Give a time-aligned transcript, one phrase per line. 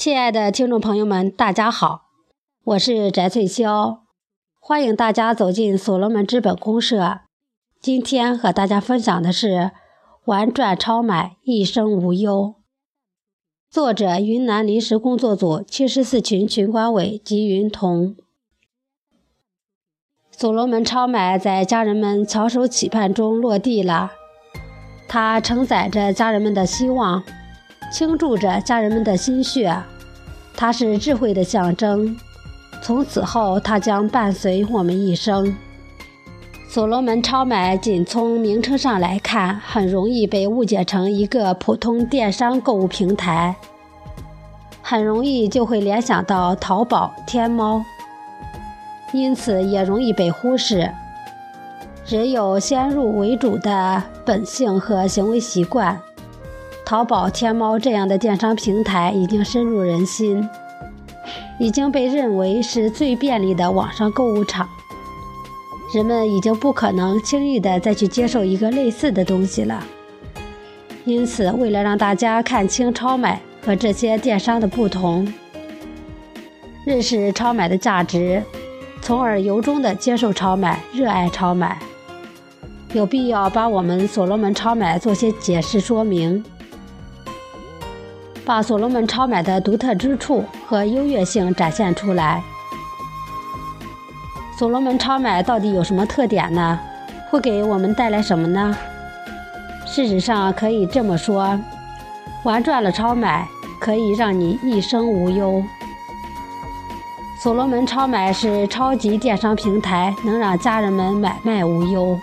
[0.00, 2.06] 亲爱的听众朋友们，大家好，
[2.64, 3.98] 我是翟翠霄，
[4.58, 7.20] 欢迎大家走进所罗门资本公社。
[7.82, 9.72] 今天和大家分享的是
[10.24, 12.54] “玩转超买，一生无忧”。
[13.68, 18.16] 作者：云南临时工作组七十四群群管委吉云彤。
[20.30, 24.12] 所罗门超买在家人们翘首企盼中落地了，
[25.06, 27.22] 它承载着家人们的希望。
[27.90, 29.76] 倾注着家人们的心血，
[30.56, 32.16] 它是智慧的象征。
[32.82, 35.54] 从此后，它将伴随我们一生。
[36.68, 43.56] 所罗门超买仅从名称上来看，很容易被误解成一个普通电商购物平台，
[44.80, 47.84] 很容易就会联想到淘宝、天猫，
[49.12, 50.88] 因此也容易被忽视。
[52.06, 56.00] 人有先入为主的本性和行为习惯。
[56.90, 60.44] 淘宝、天猫这样的电商平台已经深入人心，
[61.56, 64.68] 已经被认为是最便利的网上购物场。
[65.94, 69.80] 人们已经不可能轻易的再去接受一个类似的东西了。
[71.04, 75.32] 因此，为了让大家看清超买和这些电商的不同，
[76.84, 78.42] 认识超买的价值，
[79.00, 81.78] 从而由衷的接受超买、热爱超买，
[82.92, 86.44] 有必要把我们所罗门超买做些解释说明。
[88.50, 92.42] 把所罗门超买的独特之处和优越性展现出来。
[94.58, 96.80] 所罗门超买到底有什么特点呢？
[97.30, 98.76] 会给我们带来什么呢？
[99.86, 101.56] 事实上，可以这么说：
[102.42, 103.46] 玩转了超买，
[103.78, 105.62] 可以让你一生无忧。
[107.40, 112.18] 所罗门超买是超级电商平台，能让家人们买卖无忧。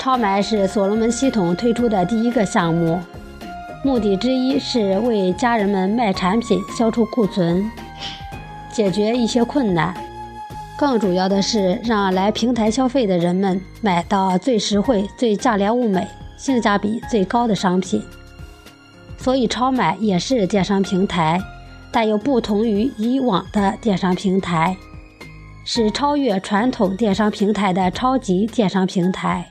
[0.00, 2.98] 超买是所罗门系统推出的第一个项目。
[3.82, 7.70] 目的之一是为家人们卖产品、消除库存、
[8.70, 9.94] 解决一些困难。
[10.78, 18.02] 更主要的是让来平台消费的人们买到最实惠、最价廉物美、性价比最高的商品。
[19.16, 21.40] 所以，超买也是电商平台，
[21.90, 24.76] 但又不同于以往的电商平台，
[25.64, 29.46] 是超越传统电商平台的超级电商平台。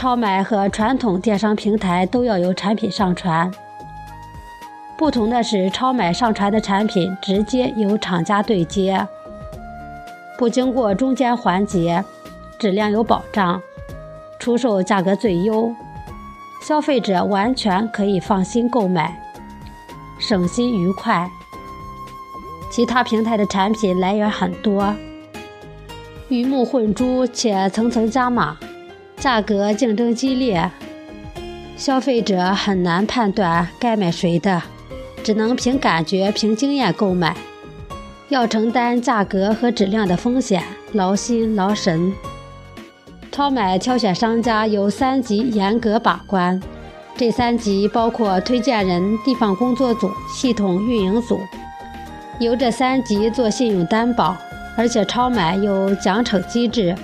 [0.00, 3.52] 超买和传统电商平台都要有产品上传，
[4.96, 9.06] 不同的是，超买上传的产品直接由厂家对接，
[10.38, 12.02] 不经过中间环节，
[12.58, 13.60] 质量有保障，
[14.38, 15.70] 出售价格最优，
[16.62, 19.20] 消费者完全可以放心购买，
[20.18, 21.30] 省心愉快。
[22.70, 24.94] 其他平台的产品来源很多，
[26.30, 28.56] 鱼目混珠且层层加码。
[29.20, 30.70] 价格竞争激烈，
[31.76, 34.62] 消费者很难判断该买谁的，
[35.22, 37.36] 只能凭感觉、凭经验购买，
[38.30, 42.10] 要承担价格和质量的风险，劳心劳神。
[43.30, 46.58] 超买挑选商家有三级严格把关，
[47.14, 51.38] 这三级包括推荐人、地方工作组、系统运营组，
[52.38, 54.34] 由这三级做信用担保，
[54.78, 56.96] 而且超买有奖惩机制。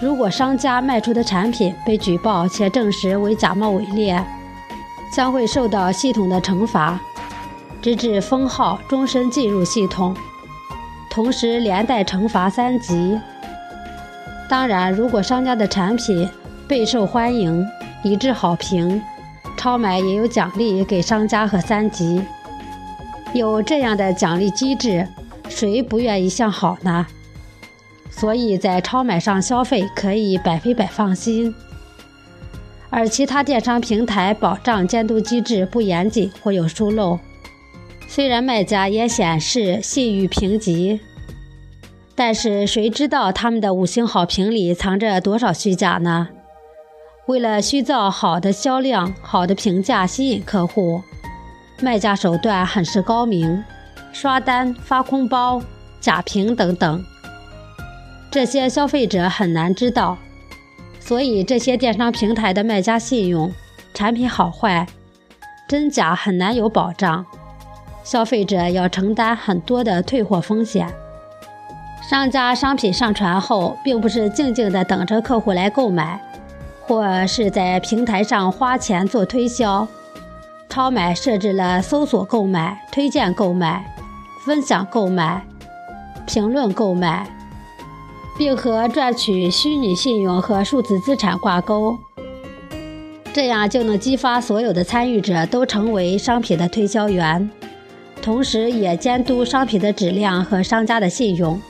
[0.00, 4.24] 如果商家卖出的产品被举报且证实为假冒伪劣，
[5.12, 6.98] 将会受到系统的惩罚，
[7.82, 10.16] 直至封号、终身进入系统，
[11.10, 13.20] 同时连带惩罚三级。
[14.48, 16.26] 当然，如果商家的产品
[16.66, 17.62] 备受欢迎，
[18.02, 19.02] 一致好评，
[19.58, 22.24] 超买也有奖励给商家和三级。
[23.34, 25.06] 有这样的奖励机制，
[25.50, 27.06] 谁不愿意向好呢？
[28.10, 31.54] 所以在超买上消费可以百分百放心，
[32.90, 37.18] 而其他电商平台保障监督机制不严谨或有疏漏。
[38.08, 41.00] 虽然卖家也显示信誉评级，
[42.14, 46.28] 但是谁知道他们的五星好评里藏着多少虚假呢？
[47.26, 51.00] 为了虚造好的销量、好的评价吸引客户，
[51.80, 53.62] 卖家手段很是高明，
[54.12, 55.62] 刷单、发空包、
[56.00, 57.04] 假评等等。
[58.30, 60.16] 这些消费者很难知道，
[61.00, 63.52] 所以这些电商平台的卖家信用、
[63.92, 64.86] 产品好坏、
[65.68, 67.26] 真假很难有保障，
[68.04, 70.86] 消费者要承担很多的退货风险。
[72.08, 76.20] 商家商品上传后，并不是静静的等着客户来购买，
[76.82, 79.86] 或是在平台上花钱做推销。
[80.68, 83.92] 超买设置了搜索购买、推荐购买、
[84.46, 85.44] 分享购买、
[86.28, 87.26] 评论购买。
[88.40, 91.98] 并和赚取虚拟信用和数字资产挂钩。
[93.34, 97.50] 这样就能激发所有的参与者都成为商品的推销员，
[98.22, 101.60] 同时也监督商品的质量和商家的信用。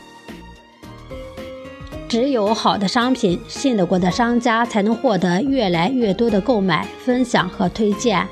[2.08, 8.24] 只有好的商品，信得过的商家才能获得越来越多的购买、分享和推荐，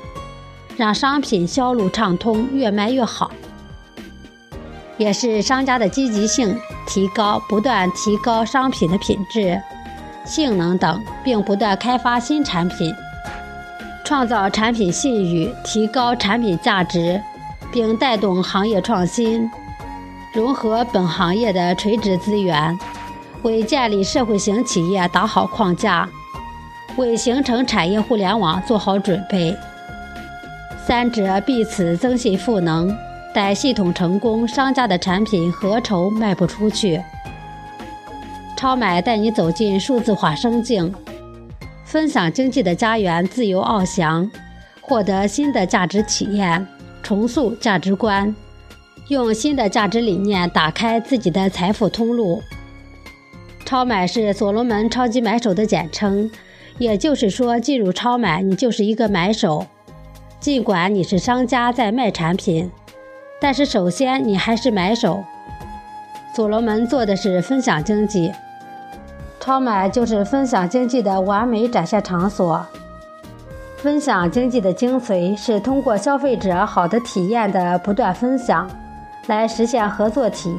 [0.77, 3.31] 让商品销路畅通，越卖越好。
[4.99, 6.55] 也是商家的积极性
[6.85, 9.59] 提高，不断提高商品的品质、
[10.25, 12.93] 性能等，并不断开发新产品。
[14.03, 17.21] 创造产品信誉，提高产品价值，
[17.71, 19.49] 并带动行业创新，
[20.33, 22.77] 融合本行业的垂直资源，
[23.43, 26.09] 为建立社会型企业打好框架，
[26.97, 29.55] 为形成产业互联网做好准备。
[30.85, 32.93] 三者彼此增信赋能，
[33.33, 37.01] 待系统成功，商家的产品何愁卖不出去？
[38.57, 40.93] 超买带你走进数字化生境。
[41.85, 44.29] 分享经济的家园，自由翱翔，
[44.81, 46.67] 获得新的价值体验，
[47.01, 48.35] 重塑价值观，
[49.07, 52.41] 用新的价值理念打开自己的财富通路。
[53.65, 56.29] 超买是所罗门超级买手的简称，
[56.79, 59.65] 也就是说，进入超买，你就是一个买手。
[60.39, 62.71] 尽管你是商家在卖产品，
[63.39, 65.23] 但是首先你还是买手。
[66.33, 68.31] 所罗门做的是分享经济。
[69.39, 72.65] 超买就是分享经济的完美展现场所。
[73.77, 78.69] 分享经济的精髓是通过消费者好的体验的不断分享，
[79.27, 80.53] 来实现合作体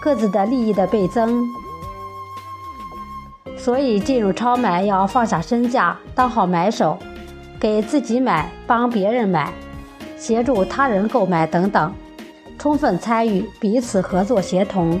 [0.00, 1.44] 各自的利益的倍增。
[3.58, 6.98] 所以进入超买要放下身价，当好买手，
[7.60, 9.52] 给自己买，帮别人买，
[10.16, 11.92] 协助他人购买等等，
[12.66, 15.00] 充分参与，彼此合作协同，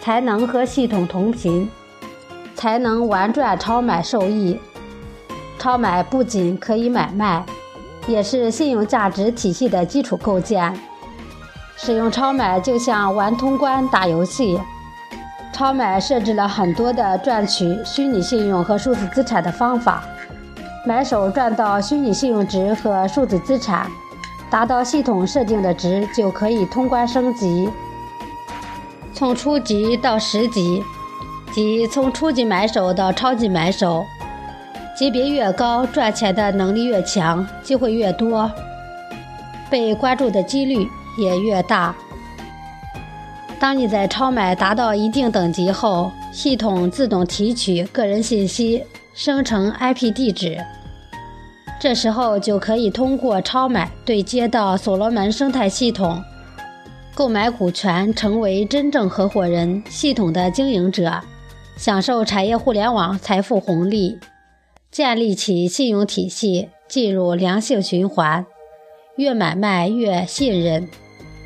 [0.00, 1.70] 才能和系统同频。
[2.54, 4.58] 才能玩转超买受益。
[5.58, 7.44] 超买不仅可以买卖，
[8.06, 10.74] 也是信用价值体系的基础构建。
[11.76, 14.58] 使用超买就像玩通关打游戏。
[15.52, 20.02] 超买设置了很多的赚取虚拟信用和数字资产的方法。
[20.86, 23.90] 买手赚到虚拟信用值和数字资产，
[24.50, 27.68] 达到系统设定的值，就可以通关升级，
[29.12, 30.82] 从初级到十级。
[31.52, 34.04] 即从初级买手到超级买手，
[34.98, 38.50] 级别越高，赚钱的能力越强，机会越多，
[39.70, 41.94] 被关注的几率也越大。
[43.60, 50.58] 当你在超买达到一定等级后，系统自动提取个人信息，生成 IP 地址，
[51.84, 56.24] 这时候就可以通过超买对接到所罗门生态系统，
[57.14, 61.20] 购买股权，成为真正合伙人，系统的经营者。
[61.76, 64.18] 享受产业互联网财富红利，
[64.90, 68.46] 建立起信用体系，进入良性循环，
[69.16, 70.88] 越买卖越信任，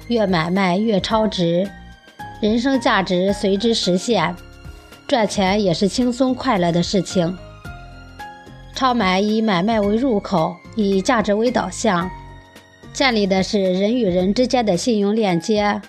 [0.06, 1.68] 越买卖越超值，
[2.40, 4.36] 人生价值随之实现，
[5.08, 7.36] 赚钱也是轻松快乐的事情。
[8.78, 12.08] 超买以买卖为入口，以价值为导向，
[12.92, 15.82] 建立的是人与人之间的信用链接。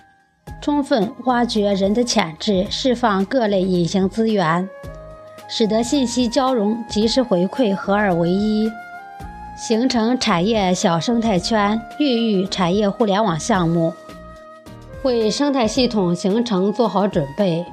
[0.59, 4.68] 充分挖掘人的潜质，释放各类隐形资源，
[5.47, 8.68] 使得信息交融、及时回馈合二为一，
[9.56, 13.93] 形成产业小生态圈，孕育产业互联网项目，
[15.03, 17.63] 为生态系统形成做好准备。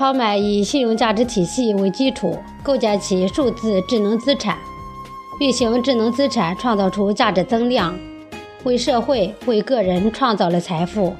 [0.00, 4.56] 超买以信用价值体系为基础，构建起数字智能资产，
[5.40, 7.94] 运行智能资产，创造出价值增量，
[8.64, 11.14] 为社会、为个人创造了财富。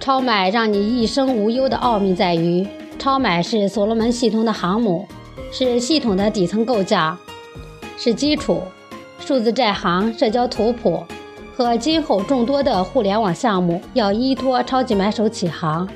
[0.00, 2.66] 超买让你一生无忧的奥秘在于，
[2.98, 5.06] 超买是所罗门系统的航母，
[5.52, 7.16] 是系统的底层构架，
[7.96, 8.62] 是基础。
[9.20, 11.04] 数字债行、社交图谱
[11.56, 15.88] 和今后众多的互联网项目要依托超级买手起航。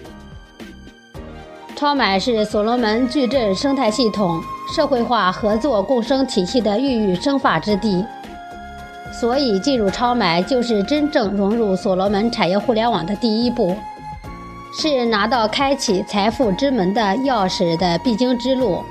[1.78, 4.42] 超买是所罗门矩阵生态系统
[4.74, 8.04] 社会化合作共生体系的孕育生发之地，
[9.12, 13.76] 所以进入超买就是真正融入所罗门产业互联网的第一步。
[14.72, 18.82] 是拿到开启财富之门的钥匙的必经之路，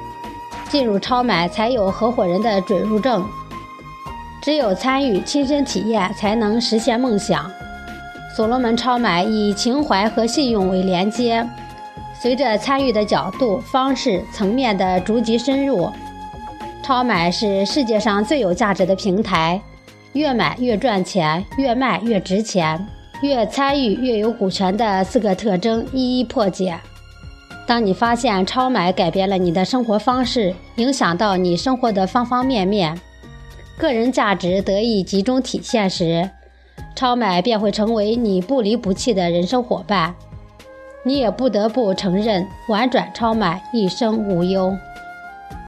[0.70, 3.28] 进入超买才有合伙人的准入证，
[4.42, 7.52] 只有参与亲身体验才能实现梦想。
[8.34, 11.46] 所罗门超买以情怀和信用为连接，
[12.22, 15.92] 随着参与的角度方式层面的逐级深入
[16.84, 19.62] 超买是世界上最有价值的平台。
[20.18, 22.84] 越买越赚钱越卖越值钱
[23.22, 26.76] 越参与越有股权的四个特征一一破解。
[27.68, 33.00] 当你发现超买改变了你的生活方式影响到你生活的方方面面
[33.78, 36.30] 个人价值得以集中体现时
[36.96, 40.16] 超买便会成为你不离不弃的人生伙伴。
[41.08, 44.78] 你也不得不承认婉转超满一生无忧。